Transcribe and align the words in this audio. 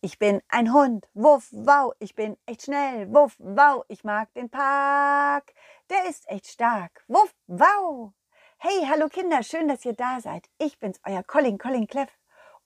Ich 0.00 0.20
bin 0.20 0.40
ein 0.46 0.72
Hund, 0.72 1.08
wuff, 1.14 1.48
wow, 1.50 1.92
ich 1.98 2.14
bin 2.14 2.36
echt 2.46 2.62
schnell, 2.62 3.12
wuff, 3.12 3.34
wow, 3.40 3.84
ich 3.88 4.04
mag 4.04 4.32
den 4.34 4.48
Park, 4.48 5.52
der 5.90 6.08
ist 6.08 6.28
echt 6.28 6.46
stark, 6.46 7.02
wuff, 7.08 7.34
wow. 7.48 8.12
Hey, 8.58 8.86
hallo 8.88 9.08
Kinder, 9.08 9.42
schön, 9.42 9.66
dass 9.66 9.84
ihr 9.84 9.94
da 9.94 10.20
seid. 10.20 10.48
Ich 10.58 10.78
bin's, 10.78 11.00
euer 11.04 11.24
Colin, 11.24 11.58
Colin 11.58 11.88
Cleff. 11.88 12.16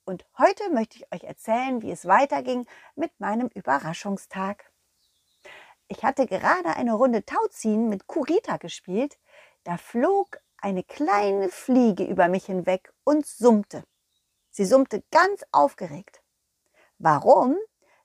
Und 0.04 0.26
heute 0.36 0.68
möchte 0.68 0.98
ich 0.98 1.10
euch 1.10 1.24
erzählen, 1.24 1.80
wie 1.80 1.90
es 1.90 2.04
weiterging 2.04 2.66
mit 2.96 3.18
meinem 3.18 3.48
Überraschungstag. 3.54 4.70
Ich 5.88 6.04
hatte 6.04 6.26
gerade 6.26 6.76
eine 6.76 6.92
Runde 6.92 7.24
Tauziehen 7.24 7.88
mit 7.88 8.06
Kurita 8.06 8.58
gespielt, 8.58 9.18
da 9.64 9.78
flog 9.78 10.36
eine 10.58 10.84
kleine 10.84 11.48
Fliege 11.48 12.04
über 12.04 12.28
mich 12.28 12.44
hinweg 12.44 12.92
und 13.04 13.24
summte. 13.24 13.84
Sie 14.50 14.66
summte 14.66 15.02
ganz 15.10 15.46
aufgeregt. 15.50 16.21
Warum? 17.04 17.58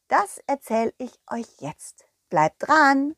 Das 0.07 0.39
erzähle 0.47 0.91
ich 0.97 1.11
euch 1.31 1.45
jetzt. 1.59 2.07
Bleibt 2.31 2.67
dran! 2.67 3.15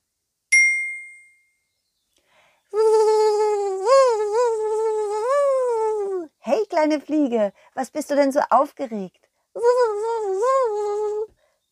Hey, 6.39 6.65
kleine 6.69 6.99
Fliege, 6.99 7.53
was 7.75 7.91
bist 7.91 8.11
du 8.11 8.17
denn 8.17 8.33
so 8.33 8.41
aufgeregt? 8.49 9.29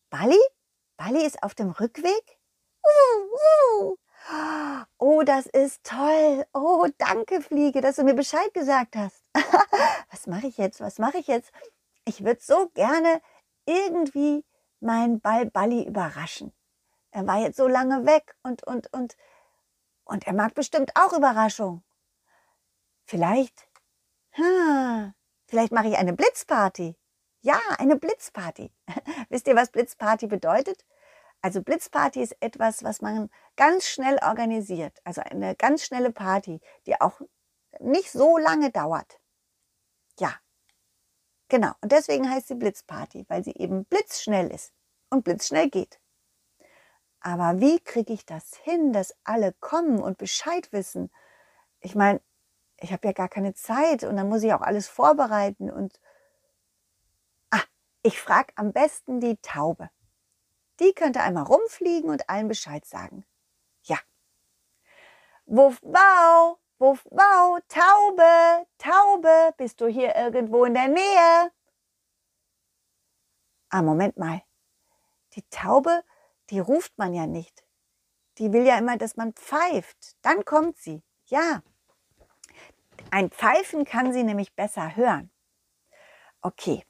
Bali? 0.08 0.40
Bali 0.96 1.26
ist 1.26 1.42
auf 1.42 1.54
dem 1.54 1.72
Rückweg? 1.72 2.38
Oh, 4.96 5.22
das 5.22 5.44
ist 5.44 5.84
toll. 5.84 6.46
Oh, 6.54 6.86
danke, 6.96 7.42
Fliege, 7.42 7.82
dass 7.82 7.96
du 7.96 8.04
mir 8.04 8.14
Bescheid 8.14 8.54
gesagt 8.54 8.96
hast. 8.96 9.22
Was 10.10 10.26
mache 10.26 10.46
ich 10.46 10.56
jetzt? 10.56 10.80
Was 10.80 10.98
mache 10.98 11.18
ich 11.18 11.26
jetzt? 11.26 11.52
Ich 12.06 12.24
würde 12.24 12.40
so 12.40 12.70
gerne 12.70 13.20
irgendwie 13.68 14.44
mein 14.80 15.20
Ball 15.20 15.46
Balli 15.46 15.86
überraschen. 15.86 16.52
Er 17.10 17.26
war 17.26 17.38
jetzt 17.38 17.56
so 17.56 17.68
lange 17.68 18.06
weg 18.06 18.34
und, 18.42 18.66
und, 18.66 18.92
und, 18.92 19.16
und 20.04 20.26
er 20.26 20.32
mag 20.34 20.54
bestimmt 20.54 20.92
auch 20.94 21.12
Überraschung. 21.12 21.82
Vielleicht, 23.04 23.68
hm, 24.30 25.14
vielleicht 25.46 25.72
mache 25.72 25.88
ich 25.88 25.96
eine 25.96 26.12
Blitzparty. 26.12 26.96
Ja, 27.40 27.60
eine 27.78 27.96
Blitzparty. 27.96 28.72
Wisst 29.28 29.46
ihr, 29.46 29.56
was 29.56 29.70
Blitzparty 29.70 30.26
bedeutet? 30.26 30.84
Also 31.40 31.62
Blitzparty 31.62 32.20
ist 32.20 32.36
etwas, 32.40 32.82
was 32.82 33.00
man 33.00 33.30
ganz 33.56 33.86
schnell 33.86 34.18
organisiert. 34.22 34.98
Also 35.04 35.22
eine 35.22 35.54
ganz 35.54 35.84
schnelle 35.84 36.10
Party, 36.10 36.60
die 36.86 37.00
auch 37.00 37.20
nicht 37.80 38.10
so 38.10 38.38
lange 38.38 38.70
dauert. 38.70 39.20
Ja, 40.18 40.34
Genau, 41.48 41.72
und 41.80 41.92
deswegen 41.92 42.30
heißt 42.30 42.48
sie 42.48 42.54
Blitzparty, 42.54 43.24
weil 43.28 43.42
sie 43.42 43.54
eben 43.56 43.84
blitzschnell 43.86 44.50
ist 44.50 44.72
und 45.10 45.24
blitzschnell 45.24 45.70
geht. 45.70 45.98
Aber 47.20 47.60
wie 47.60 47.80
kriege 47.80 48.12
ich 48.12 48.26
das 48.26 48.54
hin, 48.56 48.92
dass 48.92 49.16
alle 49.24 49.52
kommen 49.60 50.00
und 50.00 50.18
Bescheid 50.18 50.70
wissen? 50.72 51.10
Ich 51.80 51.94
meine, 51.94 52.20
ich 52.80 52.92
habe 52.92 53.08
ja 53.08 53.12
gar 53.12 53.28
keine 53.28 53.54
Zeit 53.54 54.04
und 54.04 54.16
dann 54.16 54.28
muss 54.28 54.42
ich 54.42 54.52
auch 54.52 54.60
alles 54.60 54.88
vorbereiten 54.88 55.70
und 55.70 55.98
ah, 57.50 57.62
ich 58.02 58.20
frage 58.20 58.52
am 58.56 58.72
besten 58.72 59.20
die 59.20 59.36
Taube. 59.38 59.90
Die 60.80 60.92
könnte 60.92 61.20
einmal 61.20 61.44
rumfliegen 61.44 62.10
und 62.10 62.28
allen 62.28 62.48
Bescheid 62.48 62.84
sagen. 62.84 63.24
Ja. 63.82 63.98
Wuff, 65.46 65.80
wow, 65.82 66.58
Wuff, 66.80 67.04
wow, 67.10 67.58
Taube, 67.66 68.66
Taube, 68.78 69.52
bist 69.56 69.80
du 69.80 69.88
hier 69.88 70.14
irgendwo 70.14 70.64
in 70.64 70.74
der 70.74 70.86
Nähe? 70.86 71.50
Ah, 73.68 73.82
Moment 73.82 74.16
mal. 74.16 74.42
Die 75.34 75.42
Taube, 75.50 76.04
die 76.50 76.60
ruft 76.60 76.96
man 76.96 77.14
ja 77.14 77.26
nicht. 77.26 77.64
Die 78.38 78.52
will 78.52 78.64
ja 78.64 78.78
immer, 78.78 78.96
dass 78.96 79.16
man 79.16 79.32
pfeift. 79.32 80.16
Dann 80.22 80.44
kommt 80.44 80.78
sie. 80.78 81.02
Ja. 81.26 81.62
Ein 83.10 83.30
Pfeifen 83.30 83.84
kann 83.84 84.12
sie 84.12 84.22
nämlich 84.22 84.54
besser 84.54 84.94
hören. 84.94 85.32
Okay. 86.42 86.84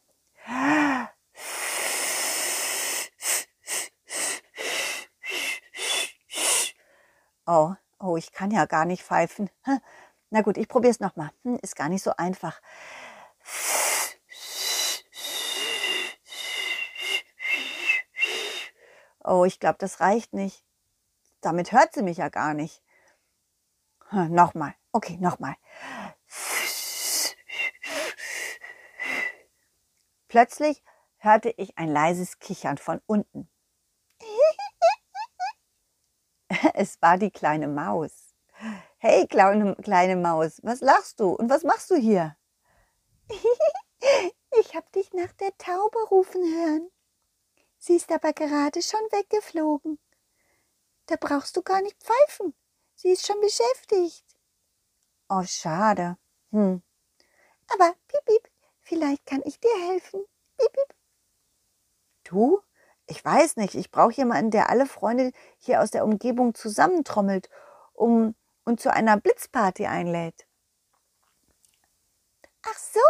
Oh, 7.46 7.74
Oh, 8.00 8.16
ich 8.16 8.32
kann 8.32 8.50
ja 8.50 8.64
gar 8.66 8.84
nicht 8.84 9.02
pfeifen. 9.02 9.50
Na 10.30 10.42
gut, 10.42 10.56
ich 10.56 10.68
probiere 10.68 10.92
es 10.92 11.00
nochmal. 11.00 11.30
Hm, 11.42 11.58
ist 11.62 11.74
gar 11.76 11.88
nicht 11.88 12.02
so 12.02 12.12
einfach. 12.16 12.60
Oh, 19.24 19.44
ich 19.44 19.58
glaube, 19.60 19.78
das 19.78 20.00
reicht 20.00 20.32
nicht. 20.32 20.64
Damit 21.40 21.72
hört 21.72 21.92
sie 21.94 22.02
mich 22.02 22.18
ja 22.18 22.28
gar 22.28 22.54
nicht. 22.54 22.82
Hm, 24.10 24.32
nochmal. 24.32 24.74
Okay, 24.92 25.16
nochmal. 25.20 25.56
Plötzlich 30.28 30.82
hörte 31.16 31.50
ich 31.56 31.78
ein 31.78 31.88
leises 31.88 32.38
Kichern 32.38 32.78
von 32.78 33.00
unten. 33.06 33.48
Es 36.74 37.00
war 37.02 37.18
die 37.18 37.30
kleine 37.30 37.68
Maus. 37.68 38.34
Hey, 38.98 39.26
kleine, 39.26 39.76
kleine 39.76 40.16
Maus, 40.16 40.60
was 40.62 40.80
lachst 40.80 41.20
du 41.20 41.30
und 41.30 41.48
was 41.48 41.62
machst 41.62 41.90
du 41.90 41.96
hier? 41.96 42.36
ich 44.58 44.74
hab 44.74 44.90
dich 44.92 45.12
nach 45.12 45.32
der 45.34 45.56
Taube 45.58 45.98
rufen 46.10 46.42
hören. 46.42 46.90
Sie 47.78 47.94
ist 47.94 48.10
aber 48.10 48.32
gerade 48.32 48.82
schon 48.82 49.00
weggeflogen. 49.12 49.98
Da 51.06 51.16
brauchst 51.16 51.56
du 51.56 51.62
gar 51.62 51.80
nicht 51.80 51.96
pfeifen. 52.02 52.54
Sie 52.94 53.10
ist 53.10 53.26
schon 53.26 53.40
beschäftigt. 53.40 54.24
Oh, 55.28 55.44
schade. 55.44 56.16
Hm. 56.50 56.82
Aber, 57.68 57.94
piep, 58.08 58.24
piep, 58.24 58.50
vielleicht 58.80 59.24
kann 59.26 59.42
ich 59.44 59.60
dir 59.60 59.88
helfen. 59.88 60.24
Piep, 60.56 60.72
piep. 60.72 60.94
Du? 62.24 62.60
Ich 63.08 63.24
weiß 63.24 63.56
nicht, 63.56 63.74
ich 63.74 63.90
brauche 63.90 64.12
jemanden, 64.12 64.50
der 64.50 64.68
alle 64.68 64.86
Freunde 64.86 65.32
hier 65.58 65.82
aus 65.82 65.90
der 65.90 66.04
Umgebung 66.04 66.54
zusammentrommelt 66.54 67.48
um, 67.94 68.34
und 68.64 68.80
zu 68.80 68.92
einer 68.92 69.16
Blitzparty 69.16 69.86
einlädt. 69.86 70.46
Ach 72.62 72.78
so, 72.78 73.00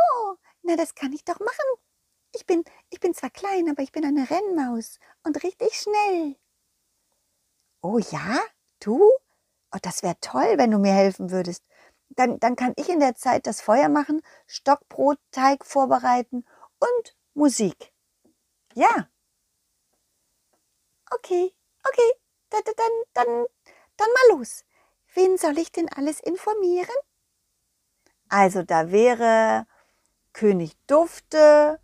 na 0.63 0.77
das 0.77 0.95
kann 0.95 1.13
ich 1.13 1.25
doch 1.25 1.41
machen. 1.41 1.83
Ich 2.33 2.47
bin, 2.47 2.63
ich 2.91 3.01
bin 3.01 3.13
zwar 3.13 3.31
klein, 3.31 3.69
aber 3.69 3.83
ich 3.83 3.91
bin 3.91 4.05
eine 4.05 4.31
Rennmaus 4.31 5.01
und 5.25 5.43
richtig 5.43 5.75
schnell. 5.75 6.37
Oh 7.83 7.99
ja, 7.99 8.39
du? 8.81 9.01
Oh, 9.73 9.79
das 9.83 10.03
wäre 10.03 10.17
toll, 10.21 10.55
wenn 10.57 10.71
du 10.71 10.79
mir 10.79 10.93
helfen 10.93 11.31
würdest. 11.31 11.65
Dann, 12.11 12.39
dann 12.39 12.55
kann 12.57 12.73
ich 12.77 12.89
in 12.89 13.01
der 13.01 13.17
Zeit 13.17 13.47
das 13.47 13.61
Feuer 13.61 13.89
machen, 13.89 14.23
Stockbrotteig 14.47 15.65
vorbereiten 15.65 16.45
und 16.79 17.17
Musik. 17.35 17.93
Ja, 18.75 19.09
Okay, 21.19 21.53
okay, 21.89 22.13
dann, 22.51 22.63
dann, 22.65 22.93
dann, 23.15 23.47
dann 23.97 24.09
mal 24.09 24.39
los. 24.39 24.65
Wen 25.15 25.37
soll 25.37 25.59
ich 25.59 25.73
denn 25.73 25.89
alles 25.89 26.21
informieren? 26.21 26.95
Also 28.29 28.63
da 28.63 28.91
wäre 28.93 29.67
König 30.33 30.77
Dufte, 30.87 31.81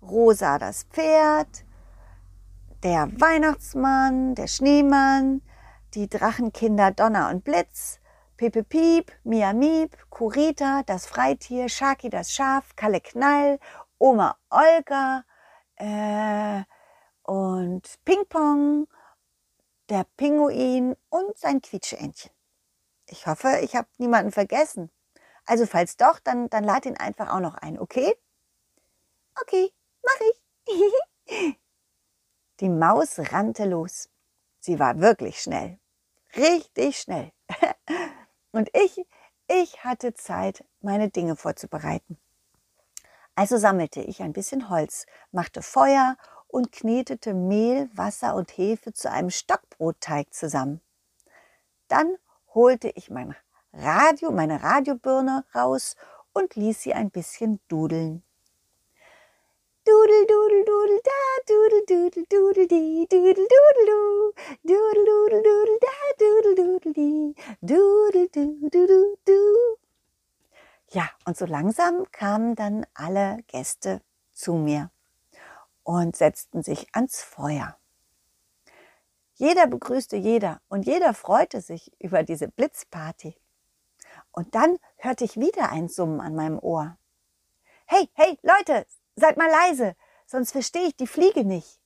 Rosa 0.00 0.58
das 0.58 0.84
Pferd, 0.84 1.64
der 2.84 3.08
Weihnachtsmann, 3.20 4.34
der 4.36 4.46
Schneemann, 4.46 5.42
die 5.94 6.08
Drachenkinder 6.08 6.92
Donner 6.92 7.30
und 7.30 7.42
Blitz, 7.42 7.98
Pepe 8.36 8.62
Piep, 8.62 9.10
Mia 9.24 9.52
Miep, 9.52 9.96
Kurita, 10.10 10.82
das 10.84 11.06
Freitier, 11.06 11.68
Shaki 11.68 12.10
das 12.10 12.32
Schaf, 12.32 12.76
Kalle 12.76 13.00
Knall, 13.00 13.58
Oma 13.98 14.36
Olga, 14.50 15.24
äh, 15.76 16.62
und 17.28 17.82
Ping-Pong, 18.06 18.88
der 19.90 20.06
Pinguin 20.16 20.96
und 21.10 21.36
sein 21.36 21.60
Quietscheentchen. 21.60 22.30
Ich 23.06 23.26
hoffe, 23.26 23.58
ich 23.62 23.76
habe 23.76 23.86
niemanden 23.98 24.32
vergessen. 24.32 24.90
Also 25.44 25.66
falls 25.66 25.98
doch, 25.98 26.20
dann, 26.20 26.48
dann 26.48 26.64
lad 26.64 26.86
ihn 26.86 26.96
einfach 26.96 27.28
auch 27.30 27.40
noch 27.40 27.54
ein, 27.54 27.78
okay? 27.78 28.16
Okay, 29.42 29.70
mach 30.02 30.20
ich. 30.30 31.58
Die 32.60 32.68
Maus 32.70 33.18
rannte 33.18 33.66
los. 33.66 34.08
Sie 34.60 34.78
war 34.78 34.98
wirklich 35.00 35.42
schnell. 35.42 35.78
Richtig 36.34 36.98
schnell. 36.98 37.32
Und 38.52 38.70
ich, 38.74 39.06
ich 39.48 39.84
hatte 39.84 40.14
Zeit, 40.14 40.64
meine 40.80 41.10
Dinge 41.10 41.36
vorzubereiten. 41.36 42.18
Also 43.34 43.58
sammelte 43.58 44.00
ich 44.00 44.22
ein 44.22 44.32
bisschen 44.32 44.70
Holz, 44.70 45.04
machte 45.30 45.62
Feuer 45.62 46.16
und 46.48 46.72
knetete 46.72 47.34
Mehl, 47.34 47.88
Wasser 47.94 48.34
und 48.34 48.50
Hefe 48.56 48.92
zu 48.92 49.10
einem 49.10 49.30
Stockbrotteig 49.30 50.32
zusammen. 50.32 50.80
Dann 51.88 52.16
holte 52.54 52.88
ich 52.88 53.10
mein 53.10 53.34
Radio, 53.72 54.32
meine 54.32 54.62
Radiobirne 54.62 55.44
raus 55.54 55.96
und 56.32 56.56
ließ 56.56 56.82
sie 56.82 56.94
ein 56.94 57.10
bisschen 57.10 57.60
dudeln. 57.68 58.22
Dudel, 59.84 60.26
dudel, 60.26 60.64
dudel, 60.64 61.00
da, 61.02 61.12
dudel, 61.46 61.84
dudel, 61.86 62.24
dudel, 62.28 62.66
di, 62.68 63.06
dudel, 63.08 63.34
dudel, 63.34 63.86
du, 63.86 64.32
dudel, 64.64 65.04
dudel, 65.04 65.42
dudel, 65.42 65.78
da, 65.80 65.96
dudel, 66.18 66.54
dudel, 66.54 66.92
di, 66.92 67.34
dudel, 67.62 68.28
du, 68.28 68.68
du, 68.68 68.86
du, 68.86 69.16
du. 69.24 69.78
Ja, 70.90 71.10
und 71.24 71.36
so 71.36 71.46
langsam 71.46 72.10
kamen 72.12 72.54
dann 72.54 72.86
alle 72.94 73.38
Gäste 73.46 74.02
zu 74.32 74.54
mir 74.54 74.90
und 75.88 76.16
setzten 76.16 76.62
sich 76.62 76.86
ans 76.94 77.22
Feuer. 77.22 77.78
Jeder 79.36 79.66
begrüßte 79.66 80.16
jeder 80.16 80.60
und 80.68 80.84
jeder 80.84 81.14
freute 81.14 81.62
sich 81.62 81.90
über 81.98 82.22
diese 82.22 82.46
Blitzparty. 82.46 83.34
Und 84.30 84.54
dann 84.54 84.78
hörte 84.98 85.24
ich 85.24 85.40
wieder 85.40 85.72
ein 85.72 85.88
Summen 85.88 86.20
an 86.20 86.34
meinem 86.34 86.58
Ohr. 86.58 86.98
Hey, 87.86 88.10
hey, 88.12 88.38
Leute, 88.42 88.86
seid 89.16 89.38
mal 89.38 89.48
leise, 89.48 89.96
sonst 90.26 90.52
verstehe 90.52 90.88
ich 90.88 90.96
die 90.96 91.06
Fliege 91.06 91.46
nicht. 91.46 91.80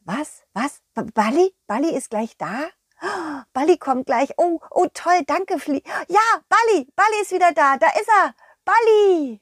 Was? 0.00 0.44
Was? 0.54 0.80
Bali? 0.94 1.54
Bali 1.66 1.94
ist 1.94 2.08
gleich 2.08 2.38
da? 2.38 2.68
Bali 3.52 3.76
kommt 3.76 4.06
gleich. 4.06 4.32
Oh, 4.38 4.60
oh, 4.70 4.86
toll, 4.94 5.24
danke, 5.26 5.58
Flie. 5.58 5.82
Ja, 6.08 6.42
Bali, 6.48 6.90
Bali 6.96 7.20
ist 7.20 7.32
wieder 7.32 7.52
da. 7.52 7.76
Da 7.76 7.88
ist 7.88 8.08
er. 8.08 8.34
Bali. 8.68 9.40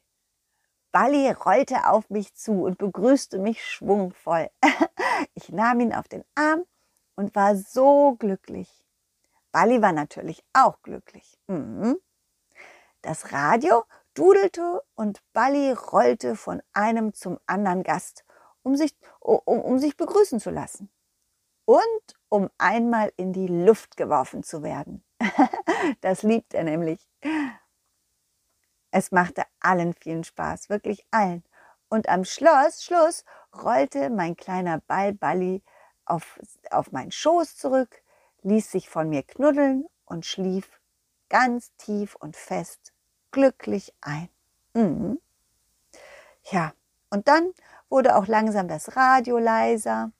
Bali 0.93 1.33
rollte 1.33 1.89
auf 1.89 2.09
mich 2.11 2.33
zu 2.37 2.63
und 2.63 2.79
begrüßte 2.79 3.39
mich 3.41 3.65
schwungvoll. 3.65 4.51
Ich 5.35 5.49
nahm 5.49 5.81
ihn 5.81 5.95
auf 5.95 6.09
den 6.09 6.25
Arm 6.35 6.65
und 7.17 7.35
war 7.35 7.57
so 7.57 8.17
glücklich. 8.19 8.69
Bali 9.51 9.81
war 9.81 9.93
natürlich 9.93 10.45
auch 10.53 10.81
glücklich. 10.83 11.39
Mhm. 11.47 11.97
Das 13.01 13.33
Radio 13.33 13.85
dudelte 14.15 14.83
und 14.95 15.23
Bali 15.33 15.73
rollte 15.73 16.37
von 16.37 16.63
einem 16.75 17.15
zum 17.15 17.39
anderen 17.47 17.83
Gast, 17.83 18.25
um 18.63 18.77
sich, 18.77 18.95
um, 19.21 19.41
um 19.45 19.79
sich 19.79 19.97
begrüßen 19.97 20.39
zu 20.39 20.51
lassen. 20.51 20.91
Und 21.65 22.15
um 22.29 22.51
einmal 22.59 23.11
in 23.17 23.33
die 23.33 23.49
Luft 23.49 23.97
geworfen 23.97 24.43
zu 24.43 24.63
werden. 24.63 25.03
das 26.03 26.23
liebt 26.23 26.53
er 26.55 26.65
nämlich. 26.65 27.01
Es 28.99 29.13
machte 29.13 29.43
allen 29.61 29.93
vielen 29.93 30.25
Spaß, 30.25 30.71
wirklich 30.71 31.05
allen. 31.11 31.45
Und 31.91 32.09
am 32.09 32.25
Schloss, 32.25 32.83
Schluss 32.83 33.27
rollte 33.55 34.09
mein 34.09 34.37
kleiner 34.37 34.81
Ball 34.87 35.13
Balli 35.13 35.63
auf, 36.07 36.41
auf 36.71 36.93
meinen 36.93 37.13
Schoß 37.13 37.59
zurück, 37.59 38.03
ließ 38.41 38.71
sich 38.71 38.89
von 38.89 39.11
mir 39.11 39.23
knuddeln 39.23 39.85
und 40.07 40.25
schlief 40.25 40.81
ganz 41.29 41.77
tief 41.77 42.15
und 42.15 42.37
fest, 42.37 42.95
glücklich 43.33 43.93
ein. 44.01 44.31
Mhm. 44.73 45.21
Ja, 46.45 46.73
und 47.11 47.29
dann 47.29 47.53
wurde 47.91 48.17
auch 48.17 48.27
langsam 48.27 48.67
das 48.67 48.97
Radio 48.97 49.37
leiser. 49.37 50.11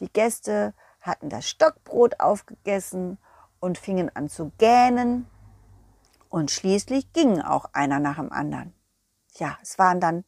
Die 0.00 0.10
Gäste 0.10 0.72
hatten 1.02 1.28
das 1.28 1.46
Stockbrot 1.50 2.18
aufgegessen 2.18 3.18
und 3.60 3.76
fingen 3.76 4.10
an 4.16 4.30
zu 4.30 4.52
gähnen. 4.56 5.28
Und 6.36 6.50
schließlich 6.50 7.14
gingen 7.14 7.40
auch 7.40 7.64
einer 7.72 7.98
nach 7.98 8.16
dem 8.16 8.30
anderen. 8.30 8.74
Ja, 9.36 9.58
es 9.62 9.78
waren 9.78 10.00
dann 10.00 10.26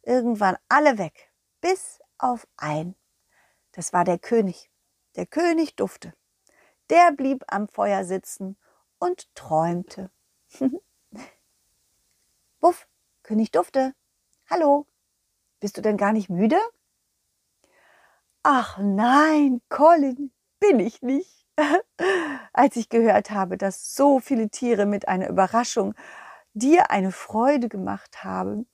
irgendwann 0.00 0.56
alle 0.70 0.96
weg, 0.96 1.30
bis 1.60 2.00
auf 2.16 2.48
ein. 2.56 2.94
Das 3.72 3.92
war 3.92 4.04
der 4.04 4.18
König. 4.18 4.70
Der 5.16 5.26
König 5.26 5.76
Dufte. 5.76 6.14
Der 6.88 7.12
blieb 7.12 7.44
am 7.48 7.68
Feuer 7.68 8.06
sitzen 8.06 8.56
und 8.98 9.28
träumte. 9.34 10.10
Wuff, 12.60 12.88
König 13.22 13.50
Dufte. 13.50 13.94
Hallo. 14.48 14.86
Bist 15.60 15.76
du 15.76 15.82
denn 15.82 15.98
gar 15.98 16.14
nicht 16.14 16.30
müde? 16.30 16.58
Ach 18.42 18.78
nein, 18.78 19.60
Colin, 19.68 20.32
bin 20.58 20.80
ich 20.80 21.02
nicht. 21.02 21.39
Als 22.52 22.76
ich 22.76 22.88
gehört 22.88 23.30
habe, 23.30 23.56
dass 23.56 23.94
so 23.94 24.20
viele 24.20 24.50
Tiere 24.50 24.86
mit 24.86 25.08
einer 25.08 25.28
Überraschung 25.28 25.94
dir 26.54 26.90
eine 26.90 27.12
Freude 27.12 27.68
gemacht 27.68 28.24
haben, 28.24 28.66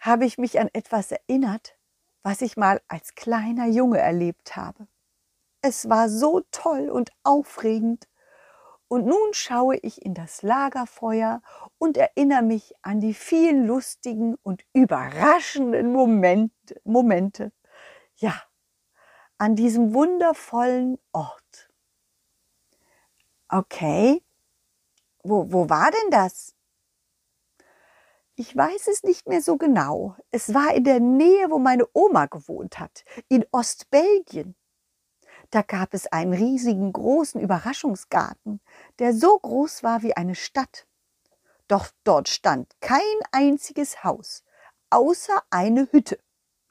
habe 0.00 0.24
ich 0.24 0.38
mich 0.38 0.58
an 0.60 0.68
etwas 0.72 1.12
erinnert, 1.12 1.76
was 2.22 2.42
ich 2.42 2.56
mal 2.56 2.80
als 2.88 3.14
kleiner 3.14 3.66
Junge 3.66 3.98
erlebt 3.98 4.56
habe. 4.56 4.86
Es 5.62 5.88
war 5.88 6.08
so 6.08 6.42
toll 6.50 6.90
und 6.90 7.10
aufregend. 7.22 8.08
Und 8.88 9.06
nun 9.06 9.32
schaue 9.32 9.76
ich 9.76 10.04
in 10.04 10.12
das 10.12 10.42
Lagerfeuer 10.42 11.40
und 11.78 11.96
erinnere 11.96 12.42
mich 12.42 12.74
an 12.82 13.00
die 13.00 13.14
vielen 13.14 13.64
lustigen 13.66 14.34
und 14.42 14.64
überraschenden 14.74 15.92
Momente. 15.92 16.80
Momente. 16.84 17.52
Ja, 18.16 18.34
an 19.38 19.56
diesem 19.56 19.94
wundervollen 19.94 20.98
Ort. 21.12 21.71
Okay, 23.54 24.22
wo, 25.22 25.52
wo 25.52 25.68
war 25.68 25.90
denn 25.90 26.10
das? 26.10 26.54
Ich 28.34 28.56
weiß 28.56 28.86
es 28.88 29.02
nicht 29.02 29.28
mehr 29.28 29.42
so 29.42 29.58
genau. 29.58 30.16
Es 30.30 30.54
war 30.54 30.72
in 30.74 30.84
der 30.84 31.00
Nähe, 31.00 31.50
wo 31.50 31.58
meine 31.58 31.86
Oma 31.92 32.24
gewohnt 32.26 32.78
hat, 32.78 33.04
in 33.28 33.44
Ostbelgien. 33.52 34.56
Da 35.50 35.60
gab 35.60 35.92
es 35.92 36.06
einen 36.06 36.32
riesigen 36.32 36.94
großen 36.94 37.42
Überraschungsgarten, 37.42 38.62
der 38.98 39.12
so 39.12 39.38
groß 39.38 39.82
war 39.82 40.02
wie 40.02 40.16
eine 40.16 40.34
Stadt. 40.34 40.86
Doch 41.68 41.88
dort 42.04 42.30
stand 42.30 42.72
kein 42.80 43.02
einziges 43.32 44.02
Haus, 44.02 44.44
außer 44.88 45.42
eine 45.50 45.92
Hütte 45.92 46.18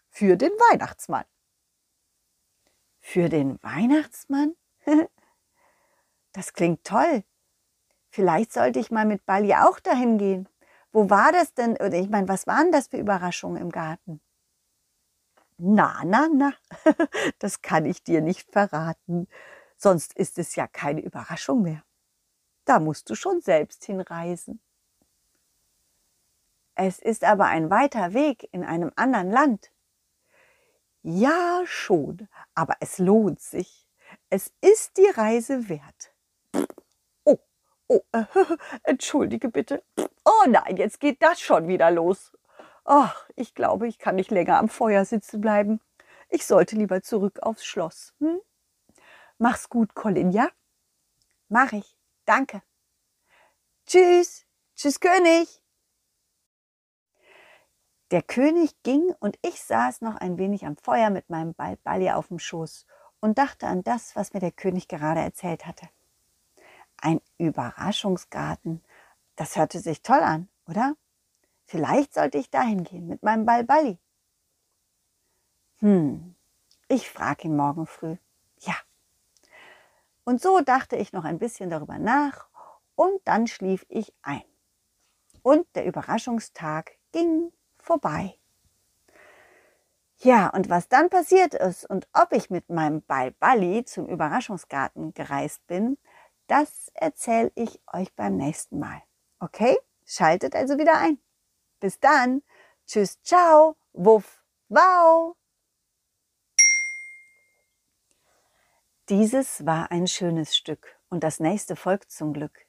für 0.09 0.35
den 0.35 0.49
Weihnachtsmann. 0.71 1.25
Für 3.01 3.29
den 3.29 3.61
Weihnachtsmann? 3.61 4.55
das 6.33 6.53
klingt 6.53 6.83
toll. 6.83 7.23
Vielleicht 8.09 8.51
sollte 8.53 8.79
ich 8.79 8.91
mal 8.91 9.05
mit 9.05 9.25
Bali 9.25 9.53
auch 9.53 9.79
dahin 9.79 10.17
gehen. 10.17 10.49
Wo 10.91 11.09
war 11.09 11.31
das 11.31 11.53
denn? 11.53 11.73
Oder 11.73 11.93
ich 11.93 12.09
meine, 12.09 12.27
was 12.27 12.47
waren 12.47 12.71
das 12.71 12.87
für 12.87 12.97
Überraschungen 12.97 13.61
im 13.61 13.69
Garten? 13.71 14.21
Na, 15.57 16.01
na, 16.03 16.27
na, 16.33 16.53
das 17.39 17.61
kann 17.61 17.85
ich 17.85 18.03
dir 18.03 18.21
nicht 18.21 18.51
verraten. 18.51 19.27
Sonst 19.77 20.13
ist 20.13 20.37
es 20.37 20.55
ja 20.55 20.67
keine 20.67 21.01
Überraschung 21.01 21.61
mehr. 21.61 21.83
Da 22.65 22.79
musst 22.79 23.09
du 23.09 23.15
schon 23.15 23.41
selbst 23.41 23.85
hinreisen. 23.85 24.59
Es 26.75 26.99
ist 26.99 27.23
aber 27.23 27.45
ein 27.45 27.69
weiter 27.69 28.13
Weg 28.13 28.49
in 28.51 28.63
einem 28.63 28.91
anderen 28.95 29.29
Land. 29.29 29.71
Ja, 31.03 31.61
schon, 31.65 32.27
aber 32.55 32.75
es 32.79 32.97
lohnt 32.97 33.39
sich. 33.39 33.87
Es 34.29 34.51
ist 34.61 34.97
die 34.97 35.09
Reise 35.15 35.69
wert. 35.69 36.10
Oh, 37.91 37.99
äh, 38.13 38.23
entschuldige 38.83 39.49
bitte. 39.49 39.83
Oh 40.23 40.47
nein, 40.47 40.77
jetzt 40.77 41.01
geht 41.01 41.21
das 41.21 41.41
schon 41.41 41.67
wieder 41.67 41.91
los. 41.91 42.31
Ach, 42.85 43.27
ich 43.35 43.53
glaube, 43.53 43.85
ich 43.85 43.99
kann 43.99 44.15
nicht 44.15 44.31
länger 44.31 44.59
am 44.59 44.69
Feuer 44.69 45.03
sitzen 45.03 45.41
bleiben. 45.41 45.81
Ich 46.29 46.45
sollte 46.45 46.77
lieber 46.77 47.01
zurück 47.01 47.39
aufs 47.41 47.65
Schloss. 47.65 48.13
Hm? 48.19 48.39
Mach's 49.39 49.67
gut, 49.67 49.93
Colin, 49.93 50.31
ja? 50.31 50.47
Mach 51.49 51.73
ich. 51.73 51.97
Danke. 52.23 52.61
Tschüss. 53.85 54.45
Tschüss, 54.77 55.01
König. 55.01 55.61
Der 58.11 58.21
König 58.21 58.71
ging 58.83 59.13
und 59.19 59.37
ich 59.41 59.61
saß 59.61 59.99
noch 59.99 60.15
ein 60.15 60.37
wenig 60.37 60.65
am 60.65 60.77
Feuer 60.77 61.09
mit 61.09 61.29
meinem 61.29 61.53
Ball 61.53 61.75
Balli 61.83 62.09
auf 62.11 62.29
dem 62.29 62.39
Schoß 62.39 62.85
und 63.19 63.37
dachte 63.37 63.67
an 63.67 63.83
das, 63.83 64.15
was 64.15 64.33
mir 64.33 64.39
der 64.39 64.53
König 64.53 64.87
gerade 64.87 65.19
erzählt 65.19 65.65
hatte. 65.65 65.89
Ein 67.01 67.19
Überraschungsgarten, 67.37 68.83
das 69.35 69.55
hörte 69.55 69.79
sich 69.79 70.01
toll 70.01 70.19
an, 70.19 70.47
oder? 70.67 70.95
Vielleicht 71.65 72.13
sollte 72.13 72.37
ich 72.37 72.49
dahin 72.49 72.83
gehen 72.83 73.07
mit 73.07 73.23
meinem 73.23 73.45
Ball 73.45 73.63
Balli. 73.63 73.97
Hm, 75.79 76.35
ich 76.87 77.09
frage 77.09 77.47
ihn 77.47 77.55
morgen 77.55 77.87
früh. 77.87 78.17
Ja. 78.59 78.75
Und 80.23 80.41
so 80.41 80.61
dachte 80.61 80.95
ich 80.95 81.11
noch 81.11 81.25
ein 81.25 81.39
bisschen 81.39 81.69
darüber 81.69 81.97
nach 81.97 82.47
und 82.95 83.19
dann 83.25 83.47
schlief 83.47 83.85
ich 83.89 84.13
ein. 84.21 84.43
Und 85.41 85.65
der 85.75 85.85
Überraschungstag 85.85 86.91
ging 87.11 87.51
vorbei. 87.77 88.37
Ja, 90.19 90.49
und 90.49 90.69
was 90.69 90.87
dann 90.87 91.09
passiert 91.09 91.55
ist 91.55 91.89
und 91.89 92.07
ob 92.13 92.31
ich 92.31 92.51
mit 92.51 92.69
meinem 92.69 93.01
Ball 93.01 93.31
Balli 93.31 93.83
zum 93.85 94.07
Überraschungsgarten 94.07 95.15
gereist 95.15 95.65
bin, 95.65 95.97
das 96.51 96.91
erzähle 96.95 97.49
ich 97.55 97.79
euch 97.87 98.13
beim 98.13 98.35
nächsten 98.35 98.77
Mal. 98.77 99.01
Okay? 99.39 99.77
Schaltet 100.05 100.53
also 100.53 100.77
wieder 100.77 100.97
ein. 100.97 101.17
Bis 101.79 102.01
dann. 102.01 102.43
Tschüss, 102.85 103.21
ciao, 103.23 103.77
wuff, 103.93 104.43
wow. 104.67 105.37
Dieses 109.07 109.65
war 109.65 109.91
ein 109.91 110.07
schönes 110.07 110.57
Stück 110.57 110.99
und 111.09 111.23
das 111.23 111.39
nächste 111.39 111.77
folgt 111.77 112.11
zum 112.11 112.33
Glück. 112.33 112.65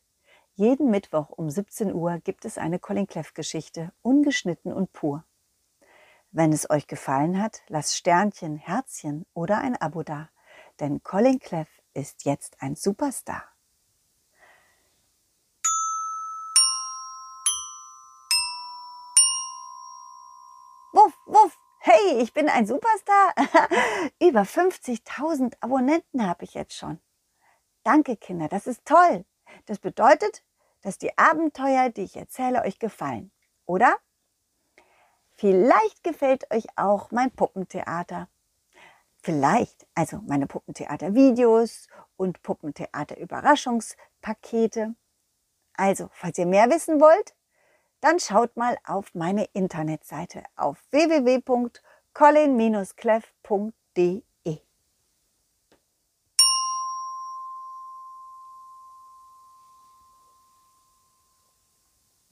Jeden 0.55 0.91
Mittwoch 0.91 1.31
um 1.31 1.51
17 1.51 1.93
Uhr 1.93 2.19
gibt 2.19 2.45
es 2.45 2.59
eine 2.59 2.79
Colin 2.79 3.09
Cleff 3.09 3.35
Geschichte, 3.35 3.93
ungeschnitten 4.03 4.73
und 4.73 4.93
pur. 4.93 5.25
Wenn 6.31 6.53
es 6.53 6.71
euch 6.71 6.87
gefallen 6.87 7.43
hat, 7.43 7.63
lasst 7.67 7.97
Sternchen, 7.97 8.59
Herzchen 8.59 9.27
oder 9.35 9.59
ein 9.59 9.77
Abo 9.77 10.05
da, 10.05 10.31
denn 10.79 11.03
Colin 11.03 11.41
Cleff 11.41 11.69
ist 11.95 12.25
jetzt 12.25 12.63
ein 12.63 12.77
Superstar. 12.77 13.52
Ich 22.19 22.33
bin 22.33 22.49
ein 22.49 22.67
Superstar. 22.67 23.35
Über 24.21 24.43
50.000 24.43 25.55
Abonnenten 25.61 26.27
habe 26.27 26.45
ich 26.45 26.55
jetzt 26.55 26.77
schon. 26.77 26.99
Danke, 27.83 28.17
Kinder, 28.17 28.49
das 28.49 28.67
ist 28.67 28.85
toll. 28.85 29.25
Das 29.67 29.79
bedeutet, 29.79 30.43
dass 30.83 30.99
die 30.99 31.17
Abenteuer, 31.19 31.91
die 31.91 32.03
ich 32.03 32.17
erzähle, 32.17 32.63
euch 32.63 32.79
gefallen, 32.79 33.33
oder? 33.67 33.97
Vielleicht 35.31 36.05
gefällt 36.05 36.49
euch 36.53 36.67
auch 36.77 37.11
mein 37.11 37.31
Puppentheater. 37.31 38.29
Vielleicht, 39.17 39.87
also 39.95 40.19
meine 40.27 40.47
Puppentheater-Videos 40.47 41.89
und 42.17 42.43
Puppentheater-Überraschungspakete. 42.43 44.95
Also, 45.75 46.11
falls 46.13 46.39
ihr 46.39 46.47
mehr 46.47 46.71
wissen 46.71 47.01
wollt, 47.01 47.35
dann 48.01 48.19
schaut 48.19 48.57
mal 48.57 48.77
auf 48.85 49.15
meine 49.15 49.45
Internetseite 49.53 50.43
auf 50.57 50.83
www.colin-cleff.de. 52.15 54.25